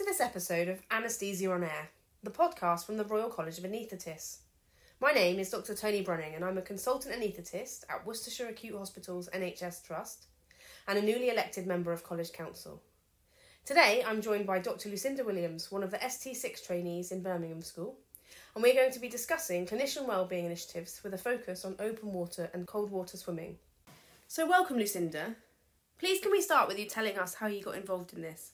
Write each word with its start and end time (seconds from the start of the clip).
to 0.00 0.06
this 0.06 0.20
episode 0.22 0.66
of 0.66 0.80
Anaesthesia 0.90 1.52
on 1.52 1.62
Air, 1.62 1.90
the 2.22 2.30
podcast 2.30 2.86
from 2.86 2.96
the 2.96 3.04
Royal 3.04 3.28
College 3.28 3.58
of 3.58 3.64
Anaesthetists. 3.64 4.38
My 4.98 5.12
name 5.12 5.38
is 5.38 5.50
Dr. 5.50 5.74
Toni 5.74 6.00
Brunning, 6.00 6.34
and 6.34 6.42
I'm 6.42 6.56
a 6.56 6.62
consultant 6.62 7.14
anaesthetist 7.14 7.84
at 7.90 8.06
Worcestershire 8.06 8.48
Acute 8.48 8.78
Hospitals 8.78 9.28
NHS 9.34 9.84
Trust 9.86 10.28
and 10.88 10.98
a 10.98 11.02
newly 11.02 11.28
elected 11.28 11.66
member 11.66 11.92
of 11.92 12.02
College 12.02 12.32
Council. 12.32 12.80
Today, 13.66 14.02
I'm 14.06 14.22
joined 14.22 14.46
by 14.46 14.58
Dr. 14.58 14.88
Lucinda 14.88 15.22
Williams, 15.22 15.70
one 15.70 15.82
of 15.82 15.90
the 15.90 15.98
ST6 15.98 16.66
trainees 16.66 17.12
in 17.12 17.22
Birmingham 17.22 17.60
School, 17.60 17.98
and 18.54 18.62
we're 18.62 18.72
going 18.72 18.92
to 18.92 19.00
be 19.00 19.08
discussing 19.10 19.66
clinician 19.66 20.06
wellbeing 20.06 20.46
initiatives 20.46 21.02
with 21.04 21.12
a 21.12 21.18
focus 21.18 21.66
on 21.66 21.76
open 21.78 22.14
water 22.14 22.48
and 22.54 22.66
cold 22.66 22.90
water 22.90 23.18
swimming. 23.18 23.58
So, 24.28 24.48
welcome, 24.48 24.78
Lucinda. 24.78 25.36
Please, 25.98 26.22
can 26.22 26.32
we 26.32 26.40
start 26.40 26.68
with 26.68 26.78
you 26.78 26.86
telling 26.86 27.18
us 27.18 27.34
how 27.34 27.48
you 27.48 27.62
got 27.62 27.74
involved 27.74 28.14
in 28.14 28.22
this? 28.22 28.52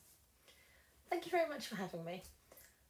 Thank 1.09 1.25
you 1.25 1.31
very 1.31 1.49
much 1.49 1.67
for 1.67 1.77
having 1.77 2.05
me. 2.05 2.23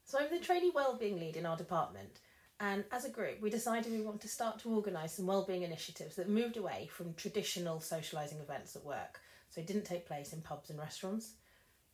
So, 0.04 0.18
I'm 0.18 0.30
the 0.30 0.38
trainee 0.38 0.70
wellbeing 0.74 1.18
lead 1.18 1.36
in 1.36 1.46
our 1.46 1.56
department, 1.56 2.20
and 2.60 2.84
as 2.92 3.04
a 3.04 3.10
group, 3.10 3.42
we 3.42 3.50
decided 3.50 3.92
we 3.92 4.00
want 4.00 4.20
to 4.22 4.28
start 4.28 4.58
to 4.60 4.70
organise 4.70 5.14
some 5.14 5.26
wellbeing 5.26 5.62
initiatives 5.62 6.16
that 6.16 6.28
moved 6.28 6.56
away 6.56 6.88
from 6.90 7.12
traditional 7.14 7.78
socialising 7.78 8.40
events 8.40 8.74
at 8.76 8.84
work, 8.84 9.20
so 9.50 9.60
it 9.60 9.66
didn't 9.66 9.84
take 9.84 10.06
place 10.06 10.32
in 10.32 10.40
pubs 10.40 10.70
and 10.70 10.78
restaurants. 10.78 11.32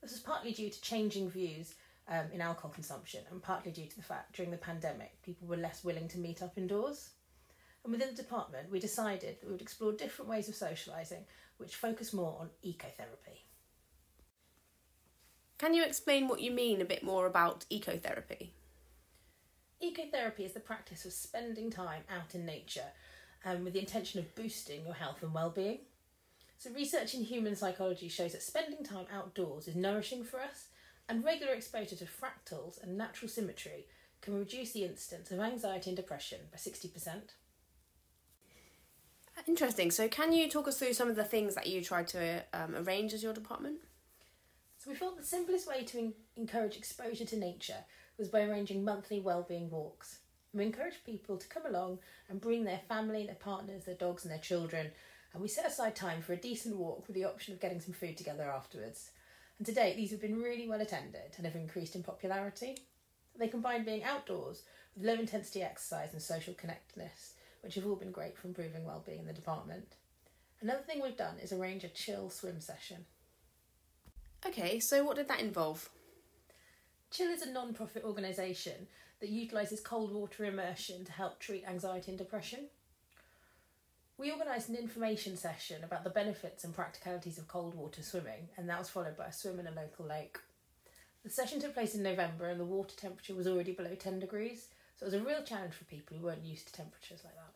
This 0.01 0.13
was 0.13 0.21
partly 0.21 0.53
due 0.53 0.71
to 0.71 0.81
changing 0.81 1.31
views 1.31 1.75
um, 2.09 2.27
in 2.33 2.41
alcohol 2.41 2.71
consumption, 2.71 3.23
and 3.31 3.43
partly 3.43 3.73
due 3.73 3.87
to 3.87 3.97
the 3.97 4.03
fact 4.03 4.37
during 4.37 4.51
the 4.51 4.59
pandemic 4.59 5.21
people 5.23 5.49
were 5.49 5.57
less 5.57 5.83
willing 5.83 6.09
to 6.09 6.19
meet 6.19 6.43
up 6.43 6.57
indoors. 6.57 7.11
And 7.83 7.93
within 7.93 8.11
the 8.11 8.23
department, 8.23 8.71
we 8.71 8.79
decided 8.79 9.41
that 9.41 9.47
we 9.47 9.53
would 9.53 9.63
explore 9.63 9.93
different 9.93 10.31
ways 10.31 10.49
of 10.49 10.55
socialising 10.55 11.25
which 11.57 11.75
focus 11.75 12.13
more 12.13 12.37
on 12.39 12.51
ecotherapy. 12.65 13.43
Can 15.63 15.75
you 15.75 15.85
explain 15.85 16.27
what 16.27 16.41
you 16.41 16.51
mean 16.51 16.81
a 16.81 16.85
bit 16.85 17.05
more 17.05 17.25
about 17.25 17.67
ecotherapy? 17.71 18.49
Ecotherapy 19.81 20.41
is 20.41 20.55
the 20.55 20.59
practice 20.59 21.05
of 21.05 21.13
spending 21.13 21.71
time 21.71 22.03
out 22.11 22.35
in 22.35 22.45
nature 22.45 22.91
um, 23.45 23.63
with 23.63 23.75
the 23.75 23.79
intention 23.79 24.19
of 24.19 24.35
boosting 24.35 24.85
your 24.85 24.95
health 24.95 25.23
and 25.23 25.33
well-being. 25.33 25.79
So 26.59 26.71
research 26.73 27.15
in 27.15 27.23
human 27.23 27.55
psychology 27.55 28.09
shows 28.09 28.33
that 28.33 28.43
spending 28.43 28.83
time 28.83 29.07
outdoors 29.15 29.69
is 29.69 29.77
nourishing 29.77 30.25
for 30.25 30.41
us 30.41 30.67
and 31.09 31.25
regular 31.25 31.53
exposure 31.53 31.95
to 31.95 32.07
fractals 32.07 32.83
and 32.83 32.99
natural 32.99 33.29
symmetry 33.29 33.87
can 34.21 34.37
reduce 34.37 34.73
the 34.73 34.85
incidence 34.85 35.31
of 35.31 35.39
anxiety 35.39 35.91
and 35.91 35.97
depression 35.97 36.41
by 36.51 36.59
60%. 36.59 37.21
Interesting. 39.47 39.93
So, 39.93 40.09
can 40.09 40.33
you 40.33 40.51
talk 40.51 40.67
us 40.67 40.81
through 40.81 40.95
some 40.95 41.09
of 41.09 41.15
the 41.15 41.23
things 41.23 41.55
that 41.55 41.69
you 41.69 41.85
tried 41.85 42.09
to 42.09 42.43
um, 42.53 42.75
arrange 42.75 43.13
as 43.13 43.23
your 43.23 43.33
department? 43.33 43.79
So, 44.83 44.91
we 44.91 44.97
thought 44.97 45.17
the 45.17 45.23
simplest 45.23 45.69
way 45.69 45.85
to 45.85 45.99
in- 45.99 46.15
encourage 46.35 46.77
exposure 46.77 47.25
to 47.25 47.37
nature 47.37 47.85
was 48.19 48.27
by 48.27 48.43
arranging 48.43 48.83
monthly 48.83 49.21
wellbeing 49.21 49.71
walks. 49.71 50.19
We 50.53 50.65
encouraged 50.65 51.07
people 51.07 51.37
to 51.37 51.47
come 51.47 51.67
along 51.67 52.01
and 52.29 52.41
bring 52.41 52.65
their 52.65 52.81
family, 52.89 53.25
their 53.25 53.37
partners, 53.37 53.85
their 53.85 53.95
dogs, 53.95 54.25
and 54.25 54.33
their 54.33 54.41
children, 54.41 54.91
and 55.33 55.41
we 55.41 55.47
set 55.47 55.69
aside 55.69 55.95
time 55.95 56.21
for 56.21 56.33
a 56.33 56.37
decent 56.37 56.77
walk 56.77 57.07
with 57.07 57.15
the 57.15 57.27
option 57.27 57.55
of 57.55 57.61
getting 57.61 57.81
some 57.81 57.95
food 57.95 58.17
together 58.17 58.51
afterwards. 58.51 59.13
And 59.59 59.67
to 59.67 59.73
date, 59.73 59.95
these 59.95 60.11
have 60.11 60.21
been 60.21 60.43
really 60.43 60.69
well 60.69 60.81
attended 60.81 61.35
and 61.37 61.47
have 61.47 61.55
increased 61.55 61.95
in 61.95 62.03
popularity. 62.03 62.77
They 63.39 63.47
combine 63.47 63.85
being 63.85 64.03
outdoors 64.03 64.65
with 64.97 65.07
low 65.07 65.15
intensity 65.15 65.63
exercise 65.63 66.13
and 66.13 66.21
social 66.21 66.55
connectedness, 66.55 67.35
which 67.61 67.77
have 67.77 67.87
all 67.87 67.95
been 67.95 68.11
great 68.11 68.37
for 68.37 68.49
improving 68.49 68.85
well-being 68.85 69.21
in 69.21 69.27
the 69.27 69.33
department. 69.33 69.95
Another 70.61 70.83
thing 70.83 71.01
we've 71.01 71.17
done 71.17 71.39
is 71.41 71.53
arrange 71.53 71.85
a 71.85 71.89
chill 71.89 72.31
swim 72.31 72.61
session. 72.61 73.07
Okay, 74.45 74.81
so 74.81 75.05
what 75.05 75.17
did 75.17 75.29
that 75.29 75.41
involve? 75.41 75.89
Chill 77.11 77.31
is 77.31 77.43
a 77.43 77.51
non-profit 77.51 78.05
organisation 78.05 78.89
that 79.21 79.29
utilises 79.31 79.81
cold 79.81 80.13
water 80.13 80.45
immersion 80.45 81.05
to 81.05 81.13
help 81.13 81.39
treat 81.39 81.65
anxiety 81.67 82.11
and 82.11 82.19
depression. 82.19 82.67
We 84.19 84.33
organised 84.33 84.69
an 84.69 84.77
information 84.77 85.37
session 85.37 85.85
about 85.85 86.05
the 86.05 86.11
benefits 86.11 86.65
and 86.65 86.75
practicalities 86.75 87.39
of 87.39 87.49
cold 87.49 87.75
water 87.75 88.03
swimming, 88.03 88.49
and 88.57 88.69
that 88.69 88.79
was 88.79 88.91
followed 88.91 89.17
by 89.17 89.27
a 89.27 89.33
swim 89.33 89.61
in 89.61 89.67
a 89.67 89.71
local 89.71 90.07
lake. 90.07 90.39
The 91.23 91.31
session 91.31 91.61
took 91.61 91.75
place 91.75 91.95
in 91.95 92.03
November, 92.03 92.49
and 92.49 92.59
the 92.59 92.65
water 92.65 92.97
temperature 92.97 93.35
was 93.35 93.47
already 93.47 93.73
below 93.73 93.95
10 93.95 94.19
degrees, 94.19 94.69
so 94.97 95.07
it 95.07 95.13
was 95.13 95.21
a 95.21 95.25
real 95.25 95.43
challenge 95.45 95.75
for 95.75 95.85
people 95.85 96.17
who 96.17 96.25
weren't 96.25 96.45
used 96.45 96.67
to 96.67 96.73
temperatures 96.73 97.21
like 97.25 97.35
that. 97.35 97.53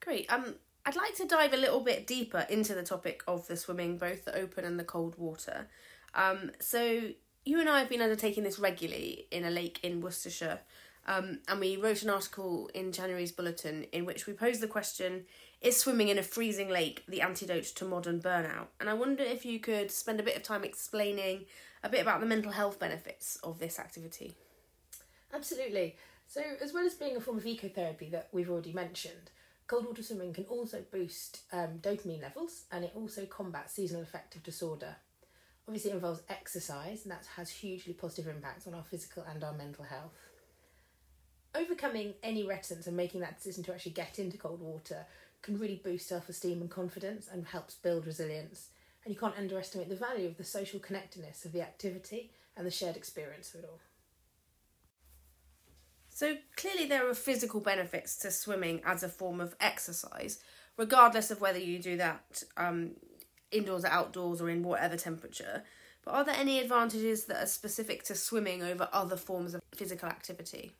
Great. 0.00 0.32
Um, 0.32 0.54
I'd 0.86 0.94
like 0.94 1.16
to 1.16 1.26
dive 1.26 1.52
a 1.52 1.56
little 1.56 1.80
bit 1.80 2.06
deeper 2.06 2.46
into 2.48 2.72
the 2.72 2.84
topic 2.84 3.24
of 3.26 3.48
the 3.48 3.56
swimming, 3.56 3.98
both 3.98 4.24
the 4.24 4.36
open 4.38 4.64
and 4.64 4.78
the 4.78 4.84
cold 4.84 5.18
water. 5.18 5.66
Um, 6.14 6.52
so 6.60 7.08
you 7.44 7.58
and 7.58 7.68
I 7.68 7.80
have 7.80 7.88
been 7.88 8.00
undertaking 8.00 8.44
this 8.44 8.60
regularly 8.60 9.26
in 9.32 9.44
a 9.44 9.50
lake 9.50 9.80
in 9.82 10.00
Worcestershire, 10.00 10.60
um, 11.08 11.40
and 11.48 11.58
we 11.58 11.76
wrote 11.76 12.04
an 12.04 12.10
article 12.10 12.70
in 12.72 12.92
January's 12.92 13.32
bulletin 13.32 13.86
in 13.92 14.04
which 14.04 14.28
we 14.28 14.32
posed 14.32 14.60
the 14.60 14.68
question 14.68 15.24
Is 15.60 15.76
swimming 15.76 16.06
in 16.06 16.18
a 16.18 16.22
freezing 16.22 16.68
lake 16.68 17.02
the 17.08 17.20
antidote 17.20 17.64
to 17.64 17.84
modern 17.84 18.20
burnout? 18.20 18.68
And 18.78 18.88
I 18.88 18.94
wonder 18.94 19.24
if 19.24 19.44
you 19.44 19.58
could 19.58 19.90
spend 19.90 20.20
a 20.20 20.24
bit 20.24 20.36
of 20.36 20.44
time 20.44 20.62
explaining 20.62 21.46
a 21.82 21.88
bit 21.88 22.00
about 22.00 22.20
the 22.20 22.26
mental 22.26 22.52
health 22.52 22.78
benefits 22.78 23.40
of 23.42 23.58
this 23.58 23.80
activity. 23.80 24.36
Absolutely. 25.34 25.96
So, 26.28 26.42
as 26.62 26.72
well 26.72 26.86
as 26.86 26.94
being 26.94 27.16
a 27.16 27.20
form 27.20 27.38
of 27.38 27.44
ecotherapy 27.44 28.08
that 28.12 28.28
we've 28.32 28.50
already 28.50 28.72
mentioned, 28.72 29.30
cold 29.66 29.86
water 29.86 30.02
swimming 30.02 30.32
can 30.32 30.44
also 30.44 30.84
boost 30.92 31.40
um, 31.52 31.78
dopamine 31.80 32.22
levels 32.22 32.64
and 32.70 32.84
it 32.84 32.92
also 32.94 33.26
combats 33.26 33.74
seasonal 33.74 34.02
affective 34.02 34.42
disorder. 34.42 34.96
Obviously, 35.68 35.90
it 35.90 35.94
involves 35.94 36.22
exercise, 36.28 37.02
and 37.02 37.10
that 37.10 37.26
has 37.34 37.50
hugely 37.50 37.92
positive 37.92 38.28
impacts 38.32 38.68
on 38.68 38.74
our 38.74 38.84
physical 38.84 39.24
and 39.28 39.42
our 39.42 39.52
mental 39.52 39.84
health. 39.84 40.12
Overcoming 41.56 42.14
any 42.22 42.44
reticence 42.44 42.86
and 42.86 42.96
making 42.96 43.20
that 43.22 43.38
decision 43.38 43.64
to 43.64 43.74
actually 43.74 43.92
get 43.92 44.20
into 44.20 44.38
cold 44.38 44.60
water 44.60 45.06
can 45.42 45.58
really 45.58 45.80
boost 45.82 46.06
self 46.06 46.28
esteem 46.28 46.60
and 46.60 46.70
confidence 46.70 47.28
and 47.32 47.46
helps 47.46 47.74
build 47.74 48.06
resilience. 48.06 48.68
And 49.04 49.12
you 49.12 49.18
can't 49.18 49.36
underestimate 49.36 49.88
the 49.88 49.96
value 49.96 50.26
of 50.26 50.36
the 50.36 50.44
social 50.44 50.78
connectedness 50.78 51.44
of 51.44 51.52
the 51.52 51.62
activity 51.62 52.30
and 52.56 52.64
the 52.66 52.70
shared 52.70 52.96
experience 52.96 53.52
of 53.54 53.60
it 53.60 53.68
all. 53.70 53.80
So 56.16 56.38
clearly, 56.56 56.86
there 56.86 57.06
are 57.06 57.12
physical 57.12 57.60
benefits 57.60 58.16
to 58.20 58.30
swimming 58.30 58.80
as 58.86 59.02
a 59.02 59.08
form 59.10 59.38
of 59.38 59.54
exercise, 59.60 60.38
regardless 60.78 61.30
of 61.30 61.42
whether 61.42 61.58
you 61.58 61.78
do 61.78 61.98
that 61.98 62.42
um, 62.56 62.92
indoors 63.50 63.84
or 63.84 63.88
outdoors 63.88 64.40
or 64.40 64.48
in 64.48 64.62
whatever 64.62 64.96
temperature. 64.96 65.62
But 66.06 66.14
are 66.14 66.24
there 66.24 66.34
any 66.38 66.58
advantages 66.58 67.26
that 67.26 67.42
are 67.42 67.46
specific 67.46 68.02
to 68.04 68.14
swimming 68.14 68.62
over 68.62 68.88
other 68.94 69.18
forms 69.18 69.52
of 69.52 69.60
physical 69.74 70.08
activity? 70.08 70.72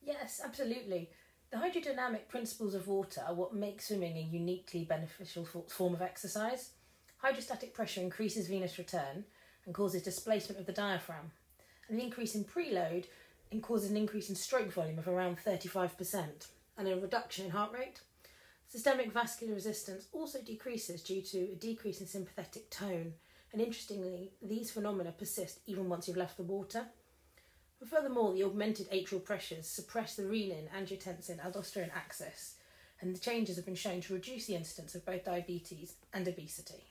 Yes, 0.00 0.40
absolutely. 0.44 1.10
The 1.50 1.56
hydrodynamic 1.56 2.28
principles 2.28 2.76
of 2.76 2.86
water 2.86 3.24
are 3.26 3.34
what 3.34 3.56
make 3.56 3.82
swimming 3.82 4.16
a 4.18 4.20
uniquely 4.20 4.84
beneficial 4.84 5.48
form 5.66 5.94
of 5.94 6.00
exercise. 6.00 6.70
Hydrostatic 7.16 7.74
pressure 7.74 8.02
increases 8.02 8.46
venous 8.46 8.78
return 8.78 9.24
and 9.66 9.74
causes 9.74 10.02
displacement 10.02 10.60
of 10.60 10.66
the 10.66 10.72
diaphragm. 10.72 11.32
And 11.88 11.98
the 11.98 12.04
increase 12.04 12.36
in 12.36 12.44
preload 12.44 13.06
and 13.54 13.62
causes 13.62 13.88
an 13.88 13.96
increase 13.96 14.28
in 14.28 14.34
stroke 14.34 14.72
volume 14.72 14.98
of 14.98 15.06
around 15.06 15.38
35% 15.38 16.48
and 16.76 16.88
a 16.88 16.96
reduction 16.96 17.44
in 17.44 17.52
heart 17.52 17.72
rate. 17.72 18.00
Systemic 18.66 19.12
vascular 19.12 19.54
resistance 19.54 20.08
also 20.12 20.40
decreases 20.42 21.04
due 21.04 21.22
to 21.22 21.38
a 21.52 21.54
decrease 21.54 22.00
in 22.00 22.08
sympathetic 22.08 22.68
tone, 22.68 23.12
and 23.52 23.62
interestingly, 23.62 24.32
these 24.42 24.72
phenomena 24.72 25.12
persist 25.12 25.60
even 25.66 25.88
once 25.88 26.08
you've 26.08 26.16
left 26.16 26.36
the 26.36 26.42
water. 26.42 26.86
But 27.78 27.88
furthermore, 27.88 28.34
the 28.34 28.42
augmented 28.42 28.90
atrial 28.90 29.22
pressures 29.22 29.68
suppress 29.68 30.16
the 30.16 30.24
renin, 30.24 30.68
angiotensin, 30.76 31.38
aldosterone 31.38 31.94
axis, 31.94 32.56
and 33.00 33.14
the 33.14 33.20
changes 33.20 33.54
have 33.54 33.64
been 33.64 33.76
shown 33.76 34.00
to 34.00 34.14
reduce 34.14 34.46
the 34.46 34.56
incidence 34.56 34.96
of 34.96 35.06
both 35.06 35.24
diabetes 35.24 35.94
and 36.12 36.26
obesity. 36.26 36.90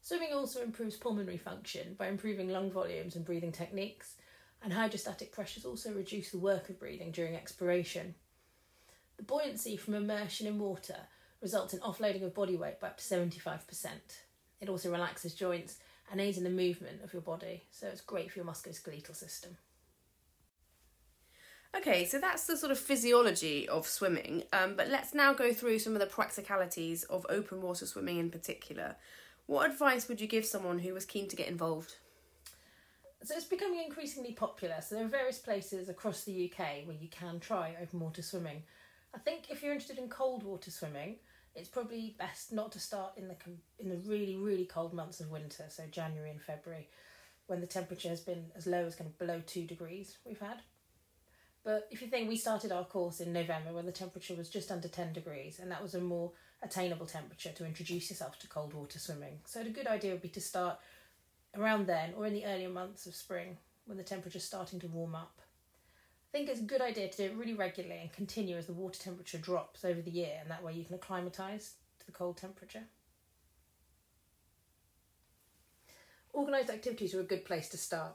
Swimming 0.00 0.32
also 0.32 0.62
improves 0.62 0.96
pulmonary 0.96 1.36
function 1.36 1.94
by 1.98 2.08
improving 2.08 2.48
lung 2.48 2.70
volumes 2.70 3.16
and 3.16 3.24
breathing 3.26 3.52
techniques, 3.52 4.14
and 4.62 4.72
hydrostatic 4.72 5.32
pressures 5.32 5.64
also 5.64 5.92
reduce 5.92 6.30
the 6.30 6.38
work 6.38 6.68
of 6.68 6.78
breathing 6.78 7.10
during 7.10 7.34
expiration. 7.34 8.14
The 9.16 9.22
buoyancy 9.22 9.76
from 9.76 9.94
immersion 9.94 10.46
in 10.46 10.58
water 10.58 10.96
results 11.40 11.72
in 11.74 11.80
offloading 11.80 12.22
of 12.22 12.34
body 12.34 12.56
weight 12.56 12.80
by 12.80 12.88
up 12.88 12.98
to 12.98 13.04
75%. 13.04 13.88
It 14.60 14.68
also 14.68 14.90
relaxes 14.90 15.34
joints 15.34 15.78
and 16.10 16.20
aids 16.20 16.38
in 16.38 16.44
the 16.44 16.50
movement 16.50 17.02
of 17.02 17.12
your 17.12 17.22
body, 17.22 17.64
so 17.70 17.86
it's 17.86 18.00
great 18.00 18.30
for 18.30 18.38
your 18.38 18.46
musculoskeletal 18.46 19.16
system. 19.16 19.56
Okay, 21.76 22.04
so 22.04 22.18
that's 22.18 22.46
the 22.46 22.56
sort 22.56 22.72
of 22.72 22.78
physiology 22.78 23.68
of 23.68 23.86
swimming, 23.86 24.42
um, 24.52 24.74
but 24.76 24.88
let's 24.88 25.14
now 25.14 25.32
go 25.32 25.52
through 25.52 25.78
some 25.78 25.92
of 25.92 26.00
the 26.00 26.06
practicalities 26.06 27.04
of 27.04 27.24
open 27.30 27.62
water 27.62 27.86
swimming 27.86 28.18
in 28.18 28.28
particular. 28.28 28.96
What 29.46 29.70
advice 29.70 30.08
would 30.08 30.20
you 30.20 30.26
give 30.26 30.44
someone 30.44 30.80
who 30.80 30.92
was 30.92 31.04
keen 31.04 31.28
to 31.28 31.36
get 31.36 31.48
involved? 31.48 31.96
So 33.22 33.34
it's 33.36 33.44
becoming 33.44 33.82
increasingly 33.84 34.32
popular. 34.32 34.76
So 34.80 34.94
there 34.94 35.04
are 35.04 35.08
various 35.08 35.38
places 35.38 35.88
across 35.88 36.24
the 36.24 36.50
UK 36.50 36.86
where 36.86 36.96
you 36.96 37.08
can 37.08 37.38
try 37.38 37.76
open 37.80 38.00
water 38.00 38.22
swimming. 38.22 38.62
I 39.14 39.18
think 39.18 39.50
if 39.50 39.62
you're 39.62 39.72
interested 39.72 39.98
in 39.98 40.08
cold 40.08 40.42
water 40.42 40.70
swimming, 40.70 41.16
it's 41.54 41.68
probably 41.68 42.14
best 42.18 42.52
not 42.52 42.72
to 42.72 42.80
start 42.80 43.12
in 43.16 43.28
the 43.28 43.36
in 43.78 43.88
the 43.88 43.96
really 44.08 44.36
really 44.36 44.64
cold 44.64 44.94
months 44.94 45.20
of 45.20 45.30
winter, 45.30 45.64
so 45.68 45.82
January 45.90 46.30
and 46.30 46.40
February, 46.40 46.88
when 47.46 47.60
the 47.60 47.66
temperature 47.66 48.08
has 48.08 48.20
been 48.20 48.46
as 48.56 48.66
low 48.66 48.84
as 48.84 48.94
kind 48.94 49.10
of 49.10 49.18
below 49.18 49.42
two 49.46 49.66
degrees. 49.66 50.16
We've 50.24 50.40
had. 50.40 50.62
But 51.62 51.88
if 51.90 52.00
you 52.00 52.08
think 52.08 52.28
we 52.28 52.36
started 52.36 52.72
our 52.72 52.84
course 52.84 53.20
in 53.20 53.34
November 53.34 53.74
when 53.74 53.84
the 53.84 53.92
temperature 53.92 54.34
was 54.34 54.48
just 54.48 54.70
under 54.70 54.88
10 54.88 55.12
degrees, 55.12 55.58
and 55.58 55.70
that 55.70 55.82
was 55.82 55.94
a 55.94 56.00
more 56.00 56.32
attainable 56.62 57.04
temperature 57.04 57.52
to 57.52 57.66
introduce 57.66 58.08
yourself 58.08 58.38
to 58.38 58.48
cold 58.48 58.72
water 58.72 58.98
swimming. 58.98 59.40
So, 59.44 59.60
a 59.60 59.64
good 59.64 59.86
idea 59.86 60.12
would 60.12 60.22
be 60.22 60.28
to 60.30 60.40
start 60.40 60.78
around 61.56 61.86
then 61.86 62.14
or 62.16 62.26
in 62.26 62.32
the 62.32 62.44
earlier 62.44 62.68
months 62.68 63.06
of 63.06 63.14
spring 63.14 63.56
when 63.86 63.98
the 63.98 64.04
temperature's 64.04 64.44
starting 64.44 64.78
to 64.80 64.86
warm 64.86 65.14
up. 65.14 65.40
I 66.32 66.36
think 66.36 66.48
it's 66.48 66.60
a 66.60 66.64
good 66.64 66.80
idea 66.80 67.08
to 67.08 67.16
do 67.16 67.24
it 67.24 67.36
really 67.36 67.54
regularly 67.54 68.00
and 68.00 68.12
continue 68.12 68.56
as 68.56 68.66
the 68.66 68.72
water 68.72 69.00
temperature 69.00 69.38
drops 69.38 69.84
over 69.84 70.00
the 70.00 70.12
year, 70.12 70.38
and 70.40 70.48
that 70.48 70.62
way 70.62 70.72
you 70.72 70.84
can 70.84 70.94
acclimatise 70.94 71.74
to 71.98 72.06
the 72.06 72.12
cold 72.12 72.36
temperature. 72.36 72.84
Organised 76.32 76.70
activities 76.70 77.14
are 77.14 77.20
a 77.20 77.24
good 77.24 77.44
place 77.44 77.68
to 77.70 77.76
start. 77.76 78.14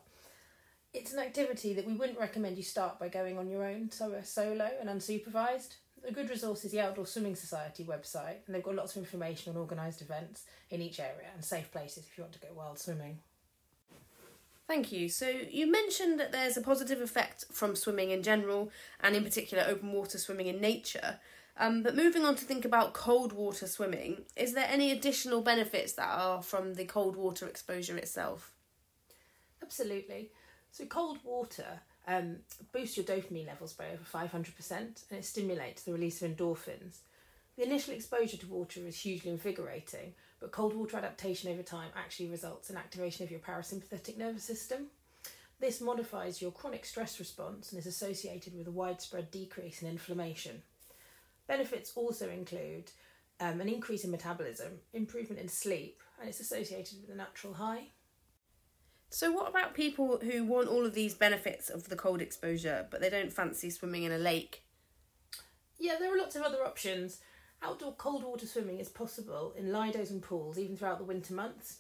It's 0.94 1.12
an 1.12 1.20
activity 1.20 1.74
that 1.74 1.86
we 1.86 1.94
wouldn't 1.94 2.18
recommend 2.18 2.56
you 2.56 2.64
start 2.64 3.00
by 3.00 3.10
going 3.10 3.38
on 3.38 3.50
your 3.50 3.66
own, 3.66 3.92
so 3.92 4.14
uh, 4.14 4.22
solo 4.22 4.72
and 4.80 4.88
unsupervised. 4.88 5.76
A 6.08 6.12
good 6.12 6.30
resource 6.30 6.64
is 6.64 6.72
the 6.72 6.82
Outdoor 6.82 7.08
Swimming 7.08 7.36
Society 7.36 7.84
website, 7.84 8.38
and 8.46 8.54
they've 8.54 8.62
got 8.62 8.76
lots 8.76 8.96
of 8.96 9.02
information 9.02 9.52
on 9.52 9.60
organised 9.60 10.02
events 10.02 10.44
in 10.70 10.82
each 10.82 11.00
area 11.00 11.30
and 11.34 11.44
safe 11.44 11.72
places 11.72 12.06
if 12.06 12.16
you 12.16 12.24
want 12.24 12.34
to 12.34 12.40
go 12.40 12.50
wild 12.56 12.78
swimming. 12.78 13.20
Thank 14.68 14.92
you. 14.92 15.10
So, 15.10 15.28
you 15.28 15.72
mentioned 15.72 16.20
that 16.20 16.32
there's 16.32 16.58
a 16.58 16.62
positive 16.62 17.02
effect 17.02 17.46
from 17.52 17.76
swimming 17.76 18.12
in 18.12 18.22
general, 18.22 18.72
and 19.00 19.16
in 19.16 19.24
particular 19.24 19.64
open 19.68 19.92
water 19.94 20.20
swimming 20.20 20.46
in 20.48 20.62
nature. 20.62 21.20
Um, 21.58 21.82
but 21.82 21.96
moving 21.96 22.24
on 22.24 22.36
to 22.36 22.46
think 22.46 22.66
about 22.66 22.94
cold 22.94 23.34
water 23.34 23.66
swimming, 23.66 24.26
is 24.36 24.54
there 24.54 24.68
any 24.70 24.92
additional 24.92 25.42
benefits 25.42 25.94
that 25.94 26.10
are 26.10 26.44
from 26.44 26.76
the 26.76 26.86
cold 26.86 27.16
water 27.16 27.48
exposure 27.48 27.98
itself? 27.98 28.52
Absolutely. 29.62 30.30
So, 30.72 30.86
cold 30.86 31.20
water 31.24 31.82
um, 32.08 32.38
boosts 32.72 32.98
your 32.98 33.06
dopamine 33.06 33.48
levels 33.48 33.74
by 33.74 33.86
over 33.88 34.04
500% 34.04 34.72
and 34.72 35.20
it 35.20 35.26
stimulates 35.26 35.84
the 35.84 35.94
release 35.94 36.22
of 36.22 36.32
endorphins. 36.32 37.00
The 37.58 37.64
initial 37.64 37.94
exposure 37.94 38.38
to 38.38 38.48
water 38.48 38.82
is 38.86 39.00
hugely 39.00 39.32
invigorating, 39.32 40.14
but 40.40 40.52
cold 40.52 40.76
water 40.76 40.98
adaptation 40.98 41.52
over 41.52 41.64
time 41.64 41.90
actually 41.96 42.28
results 42.28 42.70
in 42.70 42.78
activation 42.78 43.24
of 43.24 43.32
your 43.32 43.40
parasympathetic 43.40 44.18
nervous 44.18 44.44
system. 44.44 44.88
This 45.60 45.80
modifies 45.80 46.42
your 46.42 46.52
chronic 46.52 46.86
stress 46.86 47.18
response 47.18 47.72
and 47.72 47.80
is 47.80 47.88
associated 47.88 48.58
with 48.58 48.68
a 48.68 48.72
widespread 48.72 49.32
decrease 49.32 49.82
in 49.82 49.88
inflammation. 49.88 50.62
Benefits 51.48 51.94
also 51.96 52.30
include 52.30 52.92
um, 53.40 53.62
an 53.62 53.70
increase 53.70 54.04
in 54.04 54.12
metabolism, 54.12 54.74
improvement 54.94 55.42
in 55.42 55.48
sleep, 55.48 56.02
and 56.20 56.28
it's 56.28 56.40
associated 56.40 57.00
with 57.02 57.10
a 57.10 57.18
natural 57.18 57.54
high. 57.54 57.88
So, 59.16 59.32
what 59.32 59.48
about 59.48 59.74
people 59.74 60.18
who 60.18 60.44
want 60.44 60.68
all 60.68 60.86
of 60.86 60.94
these 60.94 61.14
benefits 61.14 61.70
of 61.70 61.88
the 61.88 61.96
cold 61.96 62.22
exposure, 62.22 62.86
but 62.92 63.00
they 63.00 63.10
don't 63.10 63.32
fancy 63.32 63.70
swimming 63.70 64.04
in 64.04 64.12
a 64.12 64.18
lake? 64.18 64.66
Yeah, 65.80 65.96
there 65.98 66.14
are 66.14 66.18
lots 66.18 66.36
of 66.36 66.42
other 66.42 66.66
options. 66.66 67.22
Outdoor 67.64 67.94
cold 67.94 68.26
water 68.26 68.46
swimming 68.46 68.78
is 68.78 68.90
possible 68.90 69.54
in 69.58 69.72
lidos 69.72 70.12
and 70.12 70.22
pools 70.22 70.60
even 70.60 70.76
throughout 70.76 70.98
the 70.98 71.06
winter 71.06 71.34
months. 71.34 71.78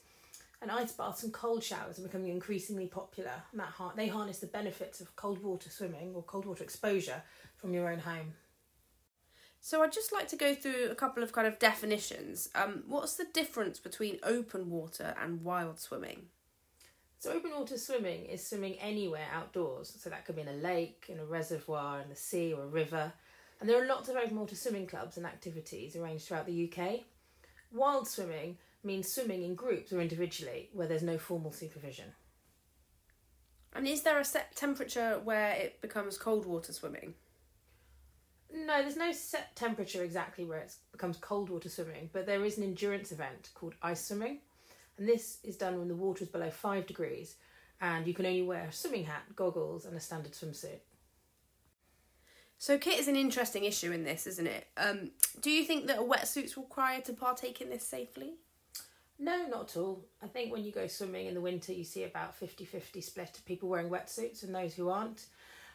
And 0.61 0.71
ice 0.71 0.93
baths 0.93 1.23
and 1.23 1.33
cold 1.33 1.61
showers 1.61 1.99
are 1.99 2.03
becoming 2.03 2.29
increasingly 2.29 2.87
popular. 2.87 3.43
And 3.51 3.59
that 3.59 3.67
har- 3.67 3.91
they 3.97 4.07
harness 4.07 4.39
the 4.39 4.47
benefits 4.47 5.01
of 5.01 5.13
cold 5.17 5.43
water 5.43 5.69
swimming 5.69 6.15
or 6.15 6.23
cold 6.23 6.45
water 6.45 6.63
exposure 6.63 7.21
from 7.57 7.73
your 7.73 7.91
own 7.91 7.99
home. 7.99 8.35
So, 9.59 9.83
I'd 9.83 9.91
just 9.91 10.13
like 10.13 10.29
to 10.29 10.37
go 10.37 10.55
through 10.55 10.87
a 10.89 10.95
couple 10.95 11.21
of 11.21 11.33
kind 11.33 11.47
of 11.47 11.59
definitions. 11.59 12.47
Um, 12.55 12.85
what's 12.87 13.15
the 13.15 13.25
difference 13.25 13.77
between 13.77 14.19
open 14.23 14.69
water 14.69 15.13
and 15.21 15.43
wild 15.43 15.81
swimming? 15.81 16.27
So 17.25 17.31
open 17.31 17.55
water 17.57 17.79
swimming 17.79 18.25
is 18.25 18.45
swimming 18.45 18.75
anywhere 18.75 19.25
outdoors. 19.33 19.91
So 19.99 20.11
that 20.11 20.25
could 20.25 20.35
be 20.35 20.43
in 20.43 20.47
a 20.47 20.53
lake, 20.53 21.07
in 21.09 21.17
a 21.17 21.25
reservoir, 21.25 21.99
in 21.99 22.07
the 22.07 22.15
sea 22.15 22.53
or 22.53 22.65
a 22.65 22.67
river. 22.67 23.11
And 23.59 23.67
there 23.67 23.81
are 23.81 23.87
lots 23.87 24.09
of 24.09 24.15
open 24.15 24.39
water 24.39 24.55
swimming 24.55 24.85
clubs 24.85 25.17
and 25.17 25.25
activities 25.25 25.95
arranged 25.95 26.27
throughout 26.27 26.45
the 26.45 26.71
UK. 26.71 26.99
Wild 27.73 28.07
swimming 28.07 28.59
means 28.83 29.11
swimming 29.11 29.41
in 29.41 29.55
groups 29.55 29.91
or 29.91 30.01
individually 30.01 30.69
where 30.71 30.85
there's 30.85 31.01
no 31.01 31.17
formal 31.17 31.51
supervision. 31.51 32.13
And 33.73 33.87
is 33.87 34.03
there 34.03 34.19
a 34.19 34.23
set 34.23 34.55
temperature 34.55 35.19
where 35.23 35.53
it 35.53 35.81
becomes 35.81 36.19
cold 36.19 36.45
water 36.45 36.73
swimming? 36.73 37.15
No, 38.53 38.83
there's 38.83 38.97
no 38.97 39.11
set 39.11 39.55
temperature 39.55 40.03
exactly 40.03 40.45
where 40.45 40.59
it 40.59 40.75
becomes 40.91 41.17
cold 41.17 41.49
water 41.49 41.69
swimming, 41.69 42.11
but 42.13 42.27
there 42.27 42.45
is 42.45 42.59
an 42.59 42.63
endurance 42.65 43.11
event 43.11 43.49
called 43.55 43.73
ice 43.81 44.05
swimming. 44.05 44.41
And 44.97 45.07
this 45.07 45.39
is 45.43 45.57
done 45.57 45.77
when 45.77 45.87
the 45.87 45.95
water 45.95 46.23
is 46.23 46.29
below 46.29 46.49
5 46.49 46.87
degrees 46.87 47.35
and 47.81 48.07
you 48.07 48.13
can 48.13 48.25
only 48.25 48.41
wear 48.41 48.67
a 48.69 48.71
swimming 48.71 49.03
hat, 49.03 49.23
goggles, 49.35 49.85
and 49.85 49.95
a 49.95 49.99
standard 49.99 50.31
swimsuit. 50.31 50.79
So, 52.57 52.77
kit 52.77 52.99
is 52.99 53.09
an 53.09 53.17
interesting 53.17 53.65
issue 53.65 53.91
in 53.91 54.05
this, 54.05 54.25
isn't 54.25 54.47
it? 54.47 54.67
Um, 54.77 55.11
do 55.41 55.51
you 55.51 55.65
think 55.65 55.87
that 55.87 55.99
a 55.99 56.01
wetsuit's 56.01 56.55
required 56.55 57.03
to 57.05 57.13
partake 57.13 57.59
in 57.59 57.69
this 57.69 57.85
safely? 57.85 58.35
No, 59.19 59.45
not 59.47 59.69
at 59.69 59.77
all. 59.77 60.05
I 60.23 60.27
think 60.27 60.51
when 60.51 60.63
you 60.63 60.71
go 60.71 60.87
swimming 60.87 61.27
in 61.27 61.33
the 61.33 61.41
winter, 61.41 61.73
you 61.73 61.83
see 61.83 62.03
about 62.03 62.35
50 62.35 62.65
50 62.65 63.01
split 63.01 63.37
of 63.37 63.45
people 63.45 63.69
wearing 63.69 63.89
wetsuits 63.89 64.43
and 64.43 64.55
those 64.55 64.73
who 64.73 64.89
aren't. 64.89 65.25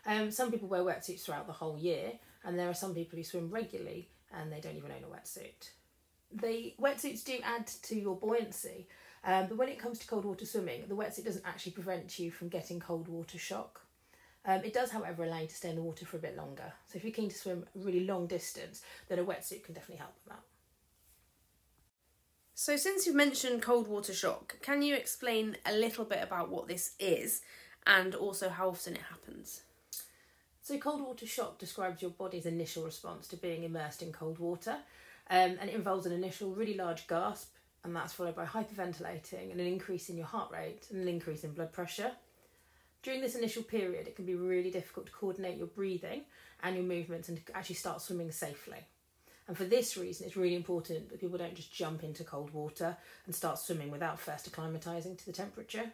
Um, 0.07 0.31
some 0.31 0.51
people 0.51 0.69
wear 0.69 0.83
wetsuits 0.83 1.23
throughout 1.23 1.47
the 1.47 1.53
whole 1.53 1.79
year, 1.79 2.13
and 2.45 2.59
there 2.59 2.69
are 2.69 2.75
some 2.75 2.95
people 2.95 3.19
who 3.19 3.25
swim 3.25 3.51
regularly 3.51 4.09
and 4.33 4.51
they 4.51 4.61
don't 4.61 4.77
even 4.77 4.91
own 4.91 5.05
a 5.05 5.15
wetsuit. 5.15 5.71
The 6.33 6.75
wetsuits 6.81 7.25
do 7.25 7.39
add 7.43 7.67
to 7.67 7.99
your 7.99 8.17
buoyancy, 8.17 8.87
um, 9.25 9.47
but 9.49 9.59
when 9.59 9.69
it 9.69 9.79
comes 9.79 9.99
to 9.99 10.07
cold 10.07 10.25
water 10.25 10.47
swimming, 10.47 10.85
the 10.89 10.97
wetsuit 10.97 11.25
doesn't 11.25 11.47
actually 11.47 11.73
prevent 11.73 12.19
you 12.19 12.31
from 12.31 12.49
getting 12.49 12.81
cold 12.81 13.09
water 13.09 13.39
shock. 13.39 13.83
Um, 14.47 14.63
it 14.65 14.73
does, 14.73 14.91
however, 14.91 15.25
allow 15.25 15.41
you 15.41 15.49
to 15.49 15.55
stay 15.55 15.69
in 15.69 15.77
the 15.77 15.83
water 15.83 16.07
for 16.07 16.17
a 16.17 16.21
bit 16.21 16.37
longer. 16.37 16.73
So 16.89 16.97
if 16.97 17.05
you're 17.05 17.13
keen 17.13 17.29
to 17.29 17.37
swim 17.37 17.67
a 17.75 17.79
really 17.79 18.07
long 18.07 18.27
distance, 18.27 18.83
then 19.09 19.19
a 19.19 19.25
wetsuit 19.25 19.65
can 19.65 19.75
definitely 19.75 19.99
help 19.99 20.15
with 20.25 20.33
that. 20.35 20.43
So, 22.55 22.77
since 22.77 23.07
you've 23.07 23.17
mentioned 23.17 23.63
cold 23.63 23.89
water 23.89 24.13
shock, 24.13 24.61
can 24.61 24.83
you 24.83 24.95
explain 24.95 25.57
a 25.65 25.73
little 25.73 26.05
bit 26.05 26.23
about 26.23 26.51
what 26.51 26.69
this 26.69 26.93
is 26.99 27.41
and 27.87 28.15
also 28.15 28.51
how 28.51 28.69
often 28.69 28.97
it 28.97 29.03
happens? 29.09 29.63
So, 30.61 30.77
cold 30.77 31.01
water 31.01 31.27
shock 31.27 31.59
describes 31.59 32.03
your 32.03 32.11
body's 32.11 32.45
initial 32.45 32.85
response 32.85 33.27
to 33.29 33.37
being 33.39 33.65
immersed 33.65 34.03
in 34.03 34.13
cold 34.13 34.39
water, 34.39 34.77
um, 35.31 35.57
and 35.59 35.71
it 35.71 35.75
involves 35.75 36.05
an 36.05 36.13
initial 36.13 36.55
really 36.55 36.75
large 36.75 37.07
gasp, 37.09 37.55
and 37.85 37.95
that's 37.97 38.13
followed 38.13 38.37
by 38.37 38.45
hyperventilating 38.45 39.51
and 39.51 39.61
an 39.61 39.67
increase 39.67 40.09
in 40.09 40.17
your 40.17 40.27
heart 40.27 40.53
rate 40.53 40.87
and 40.91 41.01
an 41.01 41.09
increase 41.09 41.45
in 41.45 41.53
blood 41.53 41.73
pressure. 41.73 42.13
During 43.03 43.21
this 43.23 43.35
initial 43.35 43.63
period, 43.63 44.07
it 44.07 44.17
can 44.17 44.27
be 44.27 44.35
really 44.35 44.71
difficult 44.71 45.07
to 45.07 45.13
coordinate 45.13 45.57
your 45.57 45.69
breathing 45.69 46.23
and 46.63 46.77
your 46.77 46.85
movements 46.85 47.31
and 47.31 47.41
actually 47.55 47.77
start 47.77 48.03
swimming 48.03 48.31
safely. 48.31 48.79
And 49.49 49.57
for 49.57 49.65
this 49.65 49.97
reason, 49.97 50.27
it's 50.27 50.37
really 50.37 50.55
important 50.55 51.09
that 51.09 51.21
people 51.21 51.39
don't 51.39 51.55
just 51.55 51.73
jump 51.73 52.05
into 52.05 52.23
cold 52.23 52.53
water 52.53 52.97
and 53.25 53.35
start 53.35 53.59
swimming 53.59 53.91
without 53.91 54.21
first 54.21 54.51
acclimatising 54.53 55.17
to 55.17 55.27
the 55.27 55.33
temperature. 55.33 55.91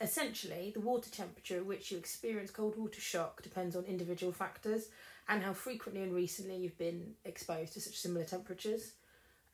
Essentially, 0.00 0.70
the 0.74 0.80
water 0.80 1.10
temperature 1.10 1.56
at 1.56 1.66
which 1.66 1.90
you 1.90 1.96
experience 1.96 2.50
cold 2.50 2.76
water 2.76 3.00
shock 3.00 3.42
depends 3.42 3.74
on 3.74 3.84
individual 3.84 4.32
factors 4.32 4.88
and 5.28 5.42
how 5.42 5.54
frequently 5.54 6.02
and 6.02 6.14
recently 6.14 6.56
you've 6.56 6.78
been 6.78 7.14
exposed 7.24 7.72
to 7.72 7.80
such 7.80 7.98
similar 7.98 8.26
temperatures. 8.26 8.92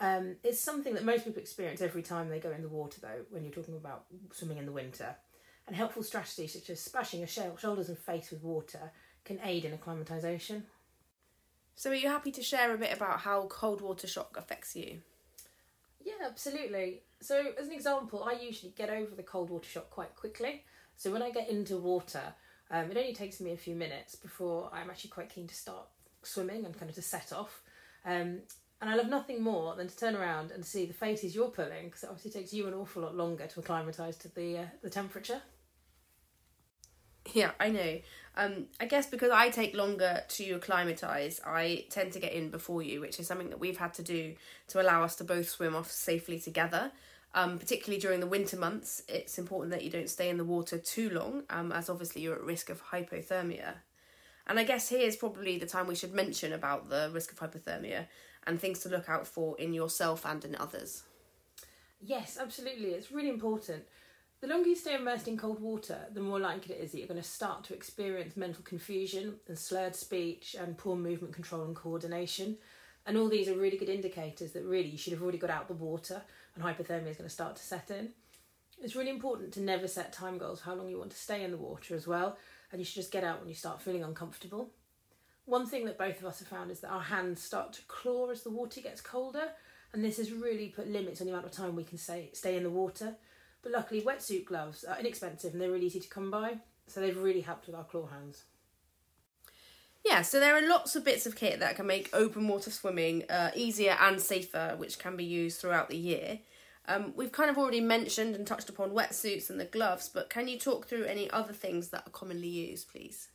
Um, 0.01 0.37
it's 0.45 0.61
something 0.61 0.95
that 0.95 1.05
most 1.05 1.25
people 1.25 1.43
experience 1.43 1.81
every 1.81 2.03
time 2.03 2.29
they 2.29 2.39
go 2.39 2.53
in 2.53 2.63
the 2.63 2.69
water, 2.69 3.01
though, 3.01 3.25
when 3.31 3.43
you're 3.43 3.53
talking 3.53 3.77
about 3.77 4.05
swimming 4.33 4.59
in 4.59 4.67
the 4.67 4.73
winter. 4.73 5.17
And 5.67 5.77
helpful 5.77 6.03
strategies 6.03 6.55
such 6.55 6.71
as 6.71 6.81
splashing 6.81 7.21
your 7.21 7.29
shoulders 7.29 7.89
and 7.89 7.99
face 7.99 8.31
with 8.31 8.43
water 8.43 8.91
can 9.25 9.39
aid 9.45 9.67
in 9.67 9.77
acclimatisation. 9.77 10.63
So, 11.75 11.91
are 11.91 11.95
you 11.95 12.09
happy 12.09 12.33
to 12.33 12.43
share 12.43 12.75
a 12.75 12.79
bit 12.79 12.97
about 12.97 13.21
how 13.21 13.47
cold 13.49 13.83
water 13.83 14.07
shock 14.07 14.37
affects 14.37 14.75
you? 14.75 15.03
Yeah, 16.03 16.27
absolutely. 16.27 17.03
So, 17.21 17.53
as 17.61 17.67
an 17.67 17.75
example, 17.75 18.25
I 18.25 18.33
usually 18.33 18.73
get 18.77 18.89
over 18.89 19.15
the 19.15 19.23
cold 19.23 19.51
water 19.51 19.69
shock 19.69 19.91
quite 19.91 20.17
quickly. 20.17 20.65
So, 20.97 21.13
when 21.13 21.23
I 21.23 21.31
get 21.31 21.51
into 21.51 21.77
water, 21.77 22.35
um, 22.71 22.91
it 22.91 22.97
only 22.97 23.15
takes 23.15 23.41
me 23.41 23.53
a 23.53 23.57
few 23.57 23.75
minutes 23.75 24.15
before 24.15 24.71
I'm 24.73 24.91
actually 24.91 25.11
quite 25.11 25.29
keen 25.29 25.47
to 25.47 25.55
start 25.55 25.87
swimming 26.23 26.65
and 26.65 26.77
kind 26.77 26.89
of 26.89 26.97
to 26.97 27.03
set 27.03 27.33
off. 27.33 27.63
Um, 28.05 28.41
and 28.81 28.89
I 28.91 28.95
love 28.95 29.09
nothing 29.09 29.43
more 29.43 29.75
than 29.75 29.89
to 29.89 29.97
turn 29.97 30.15
around 30.15 30.51
and 30.51 30.65
see 30.65 30.87
the 30.87 30.95
faces 30.95 31.35
you're 31.35 31.51
pulling, 31.51 31.87
because 31.87 32.05
it 32.05 32.11
obviously 32.11 32.41
takes 32.41 32.53
you 32.53 32.67
an 32.67 32.75
awful 32.75 33.03
lot 33.03 33.17
longer 33.17 33.47
to 33.47 33.61
acclimatise 33.61 34.17
to 34.19 34.35
the 34.35 34.59
uh, 34.59 34.67
the 34.83 34.91
temperature. 34.91 35.43
Yeah, 37.35 37.51
I 37.61 37.69
know. 37.69 37.99
Um, 38.37 38.67
I 38.81 38.87
guess 38.87 39.07
because 39.07 39.31
I 39.31 39.51
take 39.51 39.75
longer 39.75 40.23
to 40.29 40.53
acclimatise, 40.53 41.41
I 41.45 41.87
tend 41.91 42.13
to 42.13 42.21
get 42.21 42.33
in 42.33 42.51
before 42.51 42.83
you, 42.83 43.01
which 43.01 43.21
is 43.21 43.27
something 43.27 43.51
that 43.51 43.61
we've 43.61 43.77
had 43.77 43.93
to 43.95 44.03
do 44.03 44.35
to 44.69 44.81
allow 44.81 45.03
us 45.03 45.17
to 45.17 45.25
both 45.25 45.49
swim 45.49 45.75
off 45.77 45.91
safely 45.91 46.39
together. 46.39 46.93
Um, 47.35 47.59
particularly 47.59 48.01
during 48.01 48.21
the 48.21 48.27
winter 48.27 48.57
months, 48.57 49.03
it's 49.07 49.39
important 49.39 49.73
that 49.73 49.85
you 49.85 49.91
don't 49.91 50.09
stay 50.09 50.31
in 50.31 50.39
the 50.39 50.45
water 50.45 50.79
too 50.79 51.11
long, 51.11 51.43
um, 51.51 51.73
as 51.73 51.91
obviously 51.91 52.23
you're 52.23 52.37
at 52.37 52.43
risk 52.43 52.71
of 52.71 52.83
hypothermia. 52.83 53.75
And 54.47 54.59
I 54.59 54.65
guess 54.65 54.89
here's 54.89 55.17
probably 55.17 55.59
the 55.59 55.67
time 55.67 55.87
we 55.87 55.95
should 55.95 56.15
mention 56.15 56.55
about 56.55 56.89
the 56.89 57.11
risk 57.13 57.33
of 57.33 57.39
hypothermia 57.39 58.07
and 58.47 58.61
things 58.61 58.81
to 58.81 58.89
look 58.89 59.09
out 59.09 59.27
for 59.27 59.59
in 59.59 59.73
yourself 59.73 60.25
and 60.25 60.45
in 60.45 60.57
others. 60.57 61.03
Yes, 62.01 62.39
absolutely. 62.41 62.91
It's 62.91 63.11
really 63.11 63.29
important. 63.29 63.85
The 64.41 64.47
longer 64.47 64.69
you 64.69 64.77
stay 64.77 64.95
immersed 64.95 65.27
in 65.27 65.37
cold 65.37 65.61
water, 65.61 66.07
the 66.13 66.21
more 66.21 66.39
likely 66.39 66.77
it 66.77 66.81
is 66.81 66.93
that 66.93 66.99
you're 66.99 67.09
going 67.09 67.21
to 67.21 67.29
start 67.29 67.65
to 67.65 67.75
experience 67.75 68.37
mental 68.37 68.63
confusion 68.63 69.35
and 69.49 69.59
slurred 69.59 69.97
speech 69.97 70.55
and 70.59 70.79
poor 70.79 70.95
movement 70.95 71.35
control 71.35 71.65
and 71.65 71.75
coordination. 71.75 72.57
And 73.05 73.17
all 73.17 73.29
these 73.29 73.49
are 73.49 73.55
really 73.55 73.79
good 73.79 73.89
indicators 73.89 74.53
that 74.53 74.65
really 74.65 74.91
you 74.91 74.99
should 74.99 75.13
have 75.13 75.23
already 75.23 75.39
got 75.39 75.51
out 75.51 75.67
the 75.67 75.75
water 75.75 76.23
and 76.55 76.63
hypothermia 76.63 77.11
is 77.11 77.17
going 77.17 77.29
to 77.29 77.35
start 77.35 77.57
to 77.57 77.63
set 77.63 77.91
in. 77.91 78.11
It's 78.81 78.95
really 78.95 79.11
important 79.11 79.53
to 79.55 79.61
never 79.61 79.89
set 79.89 80.13
time 80.13 80.39
goals 80.39 80.61
for 80.61 80.67
how 80.67 80.75
long 80.75 80.89
you 80.89 80.99
want 80.99 81.11
to 81.11 81.17
stay 81.17 81.43
in 81.43 81.51
the 81.51 81.57
water 81.57 81.97
as 81.97 82.07
well, 82.07 82.39
and 82.71 82.81
you 82.81 82.85
should 82.85 82.95
just 82.95 83.11
get 83.11 83.25
out 83.25 83.41
when 83.41 83.49
you 83.49 83.55
start 83.55 83.83
feeling 83.83 84.05
uncomfortable. 84.05 84.71
One 85.49 85.65
thing 85.65 85.87
that 85.87 85.97
both 85.97 86.21
of 86.21 86.27
us 86.27 86.41
have 86.41 86.49
found 86.49 86.71
is 86.71 86.81
that 86.81 86.91
our 86.91 87.01
hands 87.01 87.43
start 87.43 87.73
to 87.73 87.83
claw 87.89 88.29
as 88.29 88.43
the 88.43 88.51
water 88.51 88.83
gets 88.83 89.01
colder, 89.01 89.49
and 89.95 90.05
this 90.05 90.19
has 90.19 90.31
really 90.31 90.69
put 90.69 90.87
limits 90.87 91.23
on 91.23 91.27
the 91.27 91.33
amount 91.33 91.47
of 91.47 91.53
time 91.53 91.75
we 91.75 91.85
can 91.85 91.97
stay, 91.97 92.29
stay 92.35 92.55
in 92.55 92.65
the 92.65 92.71
water. 92.71 93.17
But 93.63 93.73
luckily, 93.73 94.03
wetsuit 94.03 94.45
gloves 94.45 94.85
are 94.85 95.01
inexpensive 95.01 95.55
and 95.55 95.63
they're 95.63 95.71
really 95.71 95.87
easy 95.87 96.01
to 96.01 96.09
come 96.09 96.31
by, 96.31 96.59
so 96.87 97.01
they've 97.01 97.17
really 97.17 97.41
helped 97.41 97.67
with 97.67 97.77
our 97.77 97.85
claw 97.85 98.09
hands. 98.09 98.45
Yeah, 100.05 100.21
so 100.21 100.39
there 100.39 100.55
are 100.55 100.69
lots 100.69 100.95
of 100.97 101.03
bits 101.03 101.25
of 101.25 101.35
kit 101.35 101.61
that 101.61 101.77
can 101.77 101.87
make 101.87 102.11
open 102.13 102.47
water 102.47 102.71
swimming 102.71 103.25
uh, 103.31 103.51
easier 103.55 103.97
and 103.99 104.21
safer, 104.21 104.75
which 104.77 104.99
can 104.99 105.17
be 105.17 105.25
used 105.25 105.63
throughout 105.63 105.89
the 105.89 105.97
year. 105.97 106.41
Um, 106.87 107.15
we've 107.17 107.33
kind 107.33 107.49
of 107.49 107.57
already 107.57 107.81
mentioned 107.81 108.35
and 108.35 108.47
touched 108.47 108.69
upon 108.69 108.91
wetsuits 108.91 109.49
and 109.49 109.59
the 109.59 109.65
gloves, 109.65 110.11
but 110.11 110.29
can 110.29 110.47
you 110.47 110.59
talk 110.59 110.87
through 110.87 111.05
any 111.05 111.31
other 111.31 111.55
things 111.55 111.89
that 111.89 112.07
are 112.07 112.11
commonly 112.11 112.49
used, 112.49 112.91
please? 112.93 113.29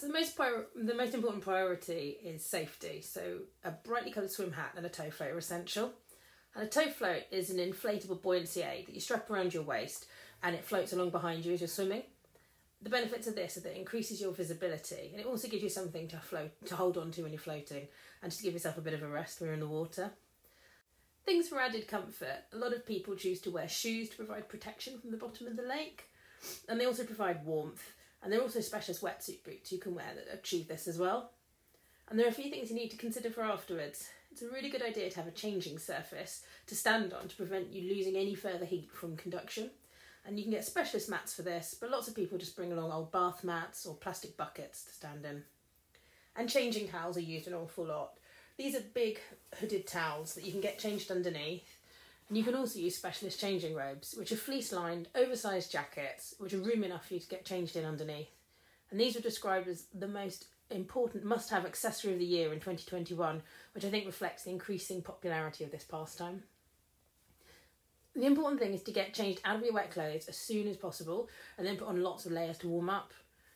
So 0.00 0.06
the 0.06 0.14
most 0.14 0.34
prior- 0.34 0.66
the 0.74 0.94
most 0.94 1.12
important 1.12 1.44
priority 1.44 2.16
is 2.24 2.42
safety. 2.42 3.02
So 3.02 3.40
a 3.62 3.70
brightly 3.70 4.10
coloured 4.10 4.30
swim 4.30 4.52
hat 4.52 4.72
and 4.74 4.86
a 4.86 4.88
tow 4.88 5.10
float 5.10 5.32
are 5.32 5.36
essential. 5.36 5.92
And 6.54 6.64
a 6.64 6.70
tow 6.70 6.88
float 6.88 7.24
is 7.30 7.50
an 7.50 7.58
inflatable 7.58 8.22
buoyancy 8.22 8.62
aid 8.62 8.86
that 8.86 8.94
you 8.94 9.00
strap 9.02 9.28
around 9.28 9.52
your 9.52 9.62
waist 9.62 10.06
and 10.42 10.56
it 10.56 10.64
floats 10.64 10.94
along 10.94 11.10
behind 11.10 11.44
you 11.44 11.52
as 11.52 11.60
you're 11.60 11.68
swimming. 11.68 12.04
The 12.80 12.88
benefits 12.88 13.26
of 13.26 13.34
this 13.34 13.58
are 13.58 13.60
that 13.60 13.76
it 13.76 13.78
increases 13.78 14.22
your 14.22 14.32
visibility 14.32 15.10
and 15.12 15.20
it 15.20 15.26
also 15.26 15.48
gives 15.48 15.62
you 15.62 15.68
something 15.68 16.08
to 16.08 16.18
float 16.18 16.52
to 16.64 16.76
hold 16.76 16.96
on 16.96 17.10
to 17.10 17.22
when 17.22 17.32
you're 17.32 17.38
floating 17.38 17.86
and 18.22 18.32
just 18.32 18.42
give 18.42 18.54
yourself 18.54 18.78
a 18.78 18.80
bit 18.80 18.94
of 18.94 19.02
a 19.02 19.08
rest 19.08 19.38
when 19.38 19.48
you're 19.48 19.54
in 19.54 19.60
the 19.60 19.66
water. 19.66 20.12
Things 21.26 21.46
for 21.50 21.60
added 21.60 21.86
comfort. 21.88 22.44
A 22.54 22.56
lot 22.56 22.72
of 22.72 22.86
people 22.86 23.16
choose 23.16 23.42
to 23.42 23.50
wear 23.50 23.68
shoes 23.68 24.08
to 24.08 24.16
provide 24.16 24.48
protection 24.48 24.98
from 24.98 25.10
the 25.10 25.18
bottom 25.18 25.46
of 25.46 25.56
the 25.56 25.62
lake, 25.62 26.04
and 26.70 26.80
they 26.80 26.86
also 26.86 27.04
provide 27.04 27.44
warmth. 27.44 27.92
And 28.22 28.32
there 28.32 28.40
are 28.40 28.42
also 28.42 28.60
specialist 28.60 29.02
wetsuit 29.02 29.44
boots 29.44 29.72
you 29.72 29.78
can 29.78 29.94
wear 29.94 30.12
that 30.14 30.32
achieve 30.32 30.68
this 30.68 30.86
as 30.86 30.98
well. 30.98 31.30
And 32.08 32.18
there 32.18 32.26
are 32.26 32.30
a 32.30 32.34
few 32.34 32.50
things 32.50 32.70
you 32.70 32.76
need 32.76 32.90
to 32.90 32.96
consider 32.96 33.30
for 33.30 33.42
afterwards. 33.42 34.08
It's 34.32 34.42
a 34.42 34.50
really 34.50 34.68
good 34.68 34.82
idea 34.82 35.10
to 35.10 35.16
have 35.16 35.26
a 35.26 35.32
changing 35.32 35.78
surface 35.78 36.42
to 36.66 36.76
stand 36.76 37.12
on 37.12 37.28
to 37.28 37.36
prevent 37.36 37.72
you 37.72 37.94
losing 37.94 38.16
any 38.16 38.34
further 38.34 38.64
heat 38.64 38.90
from 38.92 39.16
conduction. 39.16 39.70
And 40.26 40.38
you 40.38 40.44
can 40.44 40.52
get 40.52 40.64
specialist 40.64 41.08
mats 41.08 41.34
for 41.34 41.42
this, 41.42 41.74
but 41.80 41.90
lots 41.90 42.08
of 42.08 42.14
people 42.14 42.36
just 42.36 42.56
bring 42.56 42.72
along 42.72 42.92
old 42.92 43.10
bath 43.10 43.42
mats 43.42 43.86
or 43.86 43.94
plastic 43.94 44.36
buckets 44.36 44.84
to 44.84 44.92
stand 44.92 45.24
in. 45.24 45.44
And 46.36 46.48
changing 46.48 46.88
towels 46.88 47.16
are 47.16 47.20
used 47.22 47.48
an 47.48 47.54
awful 47.54 47.86
lot. 47.86 48.18
These 48.56 48.76
are 48.76 48.82
big 48.94 49.18
hooded 49.58 49.86
towels 49.86 50.34
that 50.34 50.44
you 50.44 50.52
can 50.52 50.60
get 50.60 50.78
changed 50.78 51.10
underneath. 51.10 51.79
And 52.30 52.38
you 52.38 52.44
can 52.44 52.54
also 52.54 52.78
use 52.78 52.94
specialist 52.94 53.40
changing 53.40 53.74
robes, 53.74 54.14
which 54.16 54.30
are 54.30 54.36
fleece 54.36 54.72
lined, 54.72 55.08
oversized 55.16 55.72
jackets, 55.72 56.36
which 56.38 56.54
are 56.54 56.58
room 56.58 56.84
enough 56.84 57.08
for 57.08 57.14
you 57.14 57.20
to 57.20 57.28
get 57.28 57.44
changed 57.44 57.74
in 57.74 57.84
underneath. 57.84 58.30
And 58.88 59.00
these 59.00 59.16
were 59.16 59.20
described 59.20 59.66
as 59.66 59.86
the 59.92 60.06
most 60.06 60.46
important 60.70 61.24
must 61.24 61.50
have 61.50 61.66
accessory 61.66 62.12
of 62.12 62.20
the 62.20 62.24
year 62.24 62.52
in 62.52 62.60
2021, 62.60 63.42
which 63.74 63.84
I 63.84 63.90
think 63.90 64.06
reflects 64.06 64.44
the 64.44 64.52
increasing 64.52 65.02
popularity 65.02 65.64
of 65.64 65.72
this 65.72 65.82
pastime. 65.82 66.44
The 68.14 68.26
important 68.26 68.60
thing 68.60 68.74
is 68.74 68.84
to 68.84 68.92
get 68.92 69.12
changed 69.12 69.40
out 69.44 69.56
of 69.56 69.64
your 69.64 69.74
wet 69.74 69.90
clothes 69.90 70.26
as 70.28 70.36
soon 70.36 70.68
as 70.68 70.76
possible 70.76 71.28
and 71.58 71.66
then 71.66 71.78
put 71.78 71.88
on 71.88 72.00
lots 72.00 72.26
of 72.26 72.32
layers 72.32 72.58
to 72.58 72.68
warm 72.68 72.90
up. 72.90 73.12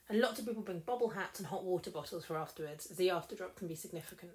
And 0.08 0.18
lots 0.18 0.40
of 0.40 0.46
people 0.46 0.62
bring 0.64 0.80
bobble 0.80 1.10
hats 1.10 1.38
and 1.38 1.46
hot 1.46 1.62
water 1.62 1.92
bottles 1.92 2.24
for 2.24 2.36
afterwards, 2.36 2.90
as 2.90 2.96
the 2.96 3.08
afterdrop 3.10 3.54
can 3.54 3.68
be 3.68 3.76
significant. 3.76 4.32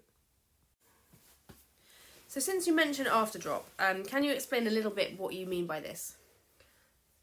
So, 2.30 2.40
since 2.40 2.68
you 2.68 2.76
mentioned 2.76 3.08
afterdrop, 3.08 3.64
um, 3.80 4.04
can 4.06 4.24
you 4.24 4.32
explain 4.32 4.68
a 4.68 4.70
little 4.70 4.92
bit 4.92 5.20
what 5.20 5.34
you 5.34 5.48
mean 5.48 5.66
by 5.66 5.80
this? 5.80 6.16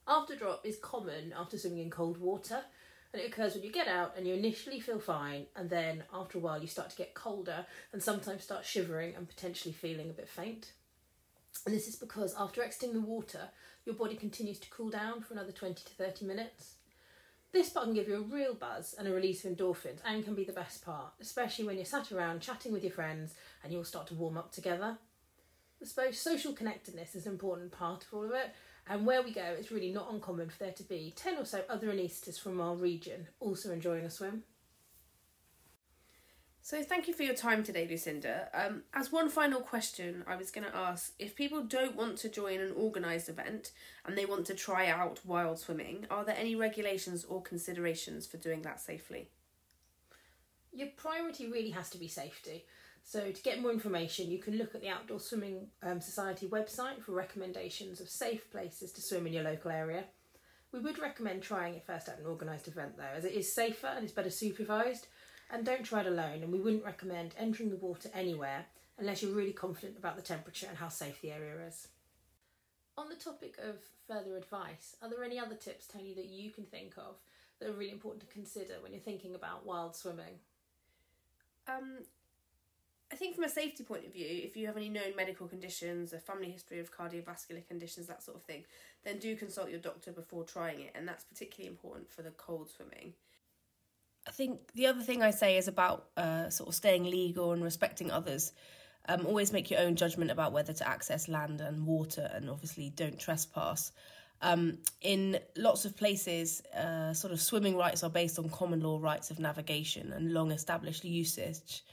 Afterdrop 0.09 0.65
is 0.65 0.79
common 0.79 1.33
after 1.39 1.57
swimming 1.57 1.79
in 1.79 1.91
cold 1.91 2.19
water, 2.19 2.63
and 3.13 3.23
it 3.23 3.29
occurs 3.29 3.55
when 3.55 3.63
you 3.63 3.71
get 3.71 3.87
out 3.87 4.15
and 4.17 4.27
you 4.27 4.35
initially 4.35 4.81
feel 4.81 4.99
fine, 4.99 5.47
and 5.55 5.71
then 5.71 6.03
after 6.13 6.39
a 6.39 6.41
while 6.41 6.61
you 6.61 6.67
start 6.67 6.91
to 6.91 6.97
get 6.97 7.15
colder 7.15 7.67
and 7.93 8.03
sometimes 8.03 8.43
start 8.43 8.65
shivering 8.65 9.15
and 9.15 9.29
potentially 9.29 9.73
feeling 9.73 10.11
a 10.11 10.13
bit 10.13 10.29
faint. 10.29 10.73
And 11.65 11.73
this 11.73 11.87
is 11.87 11.95
because 11.95 12.35
after 12.37 12.61
exiting 12.61 12.93
the 12.93 13.01
water, 13.01 13.51
your 13.85 13.95
body 13.95 14.17
continues 14.17 14.59
to 14.59 14.71
cool 14.71 14.91
down 14.91 15.21
for 15.21 15.35
another 15.35 15.53
20 15.53 15.85
to 15.85 15.95
30 15.95 16.25
minutes. 16.25 16.76
This 17.57 17.71
part 17.71 17.87
can 17.87 17.95
give 17.95 18.07
you 18.07 18.17
a 18.17 18.21
real 18.21 18.53
buzz 18.53 18.95
and 18.99 19.09
a 19.09 19.13
release 19.15 19.43
of 19.43 19.51
endorphins 19.51 20.01
and 20.05 20.23
can 20.23 20.35
be 20.35 20.45
the 20.45 20.53
best 20.53 20.85
part, 20.85 21.15
especially 21.23 21.65
when 21.65 21.77
you're 21.77 21.87
sat 21.87 22.13
around 22.13 22.43
chatting 22.43 22.71
with 22.71 22.85
your 22.85 22.93
friends 22.93 23.33
and 23.65 23.73
you'll 23.73 23.83
start 23.83 24.07
to 24.09 24.15
warm 24.15 24.37
up 24.37 24.53
together. 24.53 24.99
I 25.81 25.87
suppose 25.87 26.19
social 26.19 26.53
connectedness 26.53 27.15
is 27.15 27.25
an 27.25 27.33
important 27.33 27.73
part 27.73 28.05
of 28.05 28.13
all 28.13 28.27
of 28.27 28.33
it, 28.33 28.51
and 28.87 29.07
where 29.07 29.23
we 29.23 29.33
go, 29.33 29.57
it's 29.59 29.71
really 29.71 29.91
not 29.91 30.13
uncommon 30.13 30.51
for 30.51 30.59
there 30.59 30.73
to 30.75 30.83
be 30.83 31.15
10 31.17 31.39
or 31.39 31.47
so 31.47 31.65
other 31.67 31.87
anaesthetists 31.87 32.39
from 32.39 32.61
our 32.61 32.77
region 32.77 33.27
also 33.41 33.73
enjoying 33.73 34.05
a 34.05 34.11
swim. 34.11 34.43
So, 36.67 36.83
thank 36.83 37.07
you 37.07 37.15
for 37.15 37.23
your 37.23 37.33
time 37.33 37.63
today, 37.63 37.87
Lucinda. 37.89 38.49
Um, 38.53 38.83
as 38.93 39.13
one 39.13 39.29
final 39.29 39.61
question, 39.61 40.25
I 40.27 40.35
was 40.35 40.51
going 40.51 40.67
to 40.67 40.77
ask 40.77 41.13
if 41.17 41.37
people 41.37 41.63
don't 41.63 41.95
want 41.95 42.19
to 42.19 42.29
join 42.29 42.59
an 42.59 42.73
organised 42.77 43.29
event 43.29 43.71
and 44.05 44.19
they 44.19 44.27
want 44.27 44.47
to 44.47 44.55
try 44.55 44.89
out 44.89 45.21
wild 45.25 45.61
swimming, 45.61 46.07
are 46.11 46.25
there 46.25 46.35
any 46.37 46.57
regulations 46.57 47.25
or 47.25 47.41
considerations 47.41 48.27
for 48.27 48.39
doing 48.39 48.63
that 48.63 48.81
safely? 48.81 49.29
Your 50.73 50.89
priority 50.97 51.47
really 51.47 51.71
has 51.71 51.89
to 51.91 51.99
be 51.99 52.09
safety. 52.09 52.65
So, 53.05 53.31
to 53.31 53.43
get 53.43 53.63
more 53.63 53.71
information, 53.71 54.33
you 54.33 54.41
can 54.41 54.59
look 54.59 54.75
at 54.75 54.81
the 54.81 54.89
Outdoor 54.89 55.21
Swimming 55.21 55.69
um, 55.85 56.01
Society 56.01 56.49
website 56.49 57.01
for 57.01 57.13
recommendations 57.13 58.01
of 58.01 58.09
safe 58.09 58.51
places 58.51 58.91
to 58.91 59.01
swim 59.01 59.29
in 59.29 59.35
your 59.35 59.45
local 59.45 59.71
area. 59.71 60.03
We 60.73 60.81
would 60.81 60.99
recommend 60.99 61.45
trying 61.45 61.77
it 61.77 61.87
first 61.87 62.09
at 62.09 62.19
an 62.19 62.27
organised 62.27 62.67
event 62.67 62.97
though, 62.97 63.15
as 63.17 63.25
it 63.25 63.35
is 63.35 63.55
safer 63.55 63.87
and 63.87 64.03
it's 64.03 64.13
better 64.13 64.31
supervised 64.31 65.07
and 65.51 65.65
don't 65.65 65.85
try 65.85 66.01
it 66.01 66.07
alone, 66.07 66.43
and 66.43 66.53
we 66.53 66.61
wouldn't 66.61 66.85
recommend 66.85 67.35
entering 67.39 67.71
the 67.71 67.77
water 67.77 68.11
anywhere 68.15 68.67
unless 68.99 69.23
you're 69.23 69.33
really 69.33 69.53
confident 69.53 69.99
about 69.99 70.17
the 70.17 70.23
temperature 70.23 70.67
and 70.69 70.79
how 70.79 70.89
safe 70.89 71.21
the 71.21 71.31
area 71.31 71.55
is. 71.69 71.89
On 72.99 73.09
the 73.09 73.15
topic 73.15 73.57
of 73.63 73.77
further 74.09 74.37
advice, 74.37 74.97
are 75.03 75.11
there 75.11 75.23
any 75.23 75.39
other 75.39 75.55
tips, 75.55 75.87
Toni, 75.87 76.15
that 76.15 76.27
you 76.27 76.51
can 76.51 76.65
think 76.65 76.95
of 76.97 77.17
that 77.59 77.69
are 77.69 77.73
really 77.73 77.93
important 77.93 78.27
to 78.27 78.33
consider 78.33 78.75
when 78.81 78.93
you're 78.93 79.01
thinking 79.01 79.35
about 79.35 79.67
wild 79.67 79.95
swimming? 79.95 80.41
Um, 81.69 81.99
I 83.13 83.17
think 83.17 83.35
from 83.35 83.45
a 83.45 83.49
safety 83.49 83.85
point 83.85 84.07
of 84.07 84.13
view, 84.13 84.27
if 84.29 84.57
you 84.57 84.67
have 84.67 84.77
any 84.77 84.89
known 84.89 85.15
medical 85.17 85.47
conditions, 85.47 86.13
a 86.13 86.19
family 86.19 86.51
history 86.51 86.81
of 86.81 86.91
cardiovascular 86.97 87.67
conditions, 87.69 88.07
that 88.07 88.23
sort 88.23 88.37
of 88.37 88.43
thing, 88.43 88.65
then 89.05 89.19
do 89.19 89.37
consult 89.37 89.71
your 89.71 89.79
doctor 89.79 90.11
before 90.11 90.45
trying 90.45 90.81
it, 90.81 90.93
and 90.95 91.07
that's 91.07 91.25
particularly 91.25 91.69
important 91.69 92.11
for 92.11 92.23
the 92.23 92.31
cold 92.31 92.69
swimming. 92.71 93.13
I 94.27 94.31
think 94.33 94.73
the 94.75 94.87
other 94.87 95.03
thing 95.03 95.23
I 95.23 95.31
say 95.31 95.57
is 95.57 95.69
about 95.69 96.07
uh, 96.17 96.51
sort 96.51 96.69
of 96.69 96.75
staying 96.75 97.05
legal 97.05 97.53
and 97.53 97.63
respecting 97.63 98.11
others. 98.11 98.53
Um, 99.09 99.25
always 99.25 99.53
make 99.53 99.71
your 99.71 99.81
own 99.81 99.95
judgment 99.95 100.33
about 100.33 100.53
whether 100.53 100.73
to 100.73 100.89
access 100.89 101.29
land 101.29 101.61
and 101.61 101.87
water, 101.87 102.29
and 102.35 102.51
obviously 102.51 102.91
don't 102.91 103.19
trespass. 103.19 103.93
Um, 104.43 104.79
in 105.01 105.39
lots 105.57 105.85
of 105.85 105.97
places, 105.97 106.61
uh, 106.77 107.15
sort 107.15 107.33
of 107.33 107.41
swimming 107.41 107.77
rights 107.77 108.03
are 108.03 108.11
based 108.11 108.39
on 108.39 108.51
common 108.51 108.81
law 108.81 108.99
rights 109.01 109.31
of 109.31 109.39
navigation 109.39 110.13
and 110.13 110.33
long 110.33 110.51
established 110.51 111.05
usage. 111.05 111.85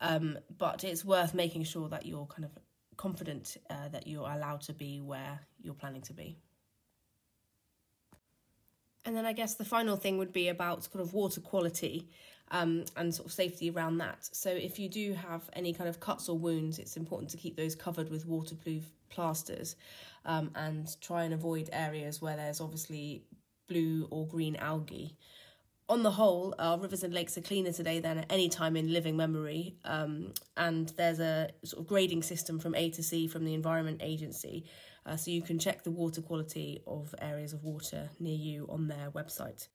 Um, 0.00 0.38
but 0.58 0.84
it's 0.84 1.04
worth 1.04 1.34
making 1.34 1.64
sure 1.64 1.88
that 1.88 2.04
you're 2.04 2.26
kind 2.26 2.44
of 2.44 2.50
confident 2.96 3.56
uh, 3.70 3.88
that 3.92 4.06
you're 4.06 4.28
allowed 4.28 4.62
to 4.62 4.72
be 4.72 5.00
where 5.00 5.40
you're 5.62 5.74
planning 5.74 6.02
to 6.02 6.12
be. 6.12 6.36
And 9.06 9.16
then 9.16 9.24
I 9.24 9.32
guess 9.32 9.54
the 9.54 9.64
final 9.64 9.96
thing 9.96 10.18
would 10.18 10.32
be 10.32 10.48
about 10.48 10.84
sort 10.84 11.00
of 11.00 11.14
water 11.14 11.40
quality 11.40 12.08
um, 12.50 12.84
and 12.96 13.14
sort 13.14 13.26
of 13.26 13.32
safety 13.32 13.70
around 13.70 13.98
that. 13.98 14.28
So 14.32 14.50
if 14.50 14.78
you 14.80 14.88
do 14.88 15.14
have 15.14 15.48
any 15.52 15.72
kind 15.72 15.88
of 15.88 16.00
cuts 16.00 16.28
or 16.28 16.36
wounds, 16.36 16.80
it's 16.80 16.96
important 16.96 17.30
to 17.30 17.36
keep 17.36 17.56
those 17.56 17.76
covered 17.76 18.10
with 18.10 18.26
waterproof 18.26 18.84
plasters 19.08 19.76
um, 20.24 20.50
and 20.56 21.00
try 21.00 21.22
and 21.22 21.32
avoid 21.32 21.70
areas 21.72 22.20
where 22.20 22.36
there's 22.36 22.60
obviously 22.60 23.22
blue 23.68 24.08
or 24.10 24.26
green 24.26 24.56
algae. 24.56 25.16
On 25.88 26.02
the 26.02 26.10
whole, 26.10 26.52
our 26.58 26.78
rivers 26.78 27.04
and 27.04 27.14
lakes 27.14 27.38
are 27.38 27.42
cleaner 27.42 27.70
today 27.70 28.00
than 28.00 28.18
at 28.18 28.32
any 28.32 28.48
time 28.48 28.76
in 28.76 28.92
living 28.92 29.16
memory, 29.16 29.76
um, 29.84 30.32
and 30.56 30.88
there's 30.96 31.20
a 31.20 31.50
sort 31.64 31.80
of 31.80 31.86
grading 31.86 32.24
system 32.24 32.58
from 32.58 32.74
A 32.74 32.90
to 32.90 33.04
C 33.04 33.28
from 33.28 33.44
the 33.44 33.54
Environment 33.54 34.00
Agency, 34.02 34.64
uh, 35.06 35.16
so 35.16 35.30
you 35.30 35.42
can 35.42 35.60
check 35.60 35.84
the 35.84 35.92
water 35.92 36.20
quality 36.20 36.82
of 36.88 37.14
areas 37.20 37.52
of 37.52 37.62
water 37.62 38.10
near 38.18 38.34
you 38.34 38.66
on 38.68 38.88
their 38.88 39.12
website. 39.12 39.68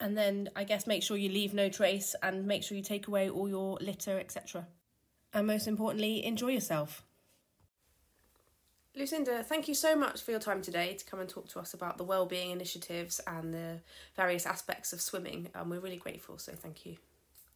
And 0.00 0.18
then 0.18 0.50
I 0.54 0.64
guess 0.64 0.86
make 0.86 1.02
sure 1.02 1.16
you 1.16 1.30
leave 1.30 1.54
no 1.54 1.70
trace 1.70 2.14
and 2.22 2.46
make 2.46 2.62
sure 2.62 2.76
you 2.76 2.84
take 2.84 3.08
away 3.08 3.30
all 3.30 3.48
your 3.48 3.78
litter, 3.80 4.18
etc. 4.20 4.68
And 5.32 5.46
most 5.46 5.66
importantly, 5.66 6.24
enjoy 6.24 6.48
yourself. 6.48 7.07
Lucinda, 8.98 9.44
thank 9.44 9.68
you 9.68 9.74
so 9.74 9.94
much 9.94 10.22
for 10.22 10.32
your 10.32 10.40
time 10.40 10.60
today 10.60 10.94
to 10.94 11.04
come 11.04 11.20
and 11.20 11.28
talk 11.28 11.46
to 11.50 11.60
us 11.60 11.72
about 11.72 11.98
the 11.98 12.04
wellbeing 12.04 12.50
initiatives 12.50 13.20
and 13.28 13.54
the 13.54 13.78
various 14.16 14.44
aspects 14.44 14.92
of 14.92 15.00
swimming. 15.00 15.48
Um, 15.54 15.70
we're 15.70 15.78
really 15.78 15.98
grateful, 15.98 16.36
so 16.36 16.52
thank 16.52 16.84
you. 16.84 16.96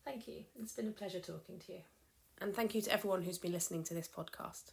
Thank 0.04 0.28
you. 0.28 0.44
It's 0.60 0.74
been 0.74 0.86
a 0.86 0.92
pleasure 0.92 1.18
talking 1.18 1.58
to 1.66 1.72
you. 1.72 1.78
And 2.40 2.54
thank 2.54 2.76
you 2.76 2.80
to 2.82 2.92
everyone 2.92 3.22
who's 3.22 3.38
been 3.38 3.50
listening 3.50 3.82
to 3.84 3.94
this 3.94 4.08
podcast. 4.08 4.70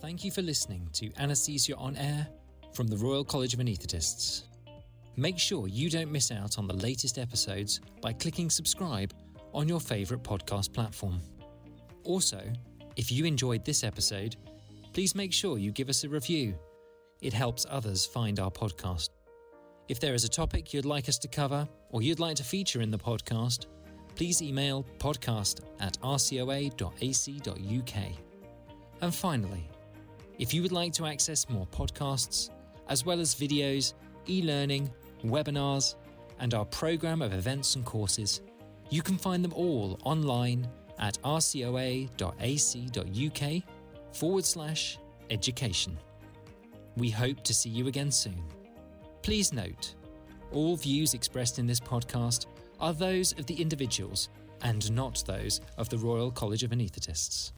Thank 0.00 0.22
you 0.22 0.30
for 0.30 0.42
listening 0.42 0.88
to 0.92 1.10
Anaesthesia 1.18 1.74
on 1.74 1.96
Air 1.96 2.28
from 2.72 2.86
the 2.86 2.96
Royal 2.96 3.24
College 3.24 3.54
of 3.54 3.60
Anaesthetists. 3.60 4.44
Make 5.16 5.36
sure 5.36 5.66
you 5.66 5.90
don't 5.90 6.12
miss 6.12 6.30
out 6.30 6.58
on 6.58 6.68
the 6.68 6.74
latest 6.74 7.18
episodes 7.18 7.80
by 8.00 8.12
clicking 8.12 8.50
subscribe 8.50 9.12
on 9.52 9.68
your 9.68 9.80
favourite 9.80 10.22
podcast 10.22 10.72
platform. 10.72 11.20
Also, 12.04 12.40
if 12.94 13.10
you 13.10 13.24
enjoyed 13.24 13.64
this 13.64 13.82
episode, 13.82 14.36
please 14.98 15.14
make 15.14 15.32
sure 15.32 15.58
you 15.58 15.70
give 15.70 15.88
us 15.88 16.02
a 16.02 16.08
review. 16.08 16.58
It 17.20 17.32
helps 17.32 17.64
others 17.70 18.04
find 18.04 18.40
our 18.40 18.50
podcast. 18.50 19.10
If 19.86 20.00
there 20.00 20.12
is 20.12 20.24
a 20.24 20.28
topic 20.28 20.74
you'd 20.74 20.84
like 20.84 21.08
us 21.08 21.18
to 21.18 21.28
cover 21.28 21.68
or 21.90 22.02
you'd 22.02 22.18
like 22.18 22.34
to 22.34 22.42
feature 22.42 22.80
in 22.80 22.90
the 22.90 22.98
podcast, 22.98 23.66
please 24.16 24.42
email 24.42 24.84
podcast 24.98 25.60
at 25.78 25.96
rcoa.ac.uk. 26.00 26.82
And 29.00 29.14
finally, 29.14 29.70
if 30.36 30.52
you 30.52 30.62
would 30.62 30.72
like 30.72 30.92
to 30.94 31.06
access 31.06 31.48
more 31.48 31.68
podcasts, 31.68 32.50
as 32.88 33.06
well 33.06 33.20
as 33.20 33.36
videos, 33.36 33.94
e 34.28 34.42
learning, 34.42 34.90
webinars, 35.24 35.94
and 36.40 36.54
our 36.54 36.64
programme 36.64 37.22
of 37.22 37.32
events 37.32 37.76
and 37.76 37.84
courses, 37.84 38.40
you 38.90 39.02
can 39.02 39.16
find 39.16 39.44
them 39.44 39.52
all 39.52 40.00
online 40.02 40.66
at 40.98 41.22
rcoa.ac.uk 41.22 42.08
forward 44.12 44.44
slash 44.44 44.98
education. 45.30 45.98
We 46.96 47.10
hope 47.10 47.44
to 47.44 47.54
see 47.54 47.70
you 47.70 47.86
again 47.86 48.10
soon. 48.10 48.42
Please 49.22 49.52
note, 49.52 49.94
all 50.52 50.76
views 50.76 51.14
expressed 51.14 51.58
in 51.58 51.66
this 51.66 51.80
podcast 51.80 52.46
are 52.80 52.92
those 52.92 53.32
of 53.38 53.46
the 53.46 53.60
individuals 53.60 54.28
and 54.62 54.90
not 54.92 55.22
those 55.26 55.60
of 55.76 55.88
the 55.88 55.98
Royal 55.98 56.30
College 56.30 56.62
of 56.62 56.70
Anaesthetists. 56.70 57.52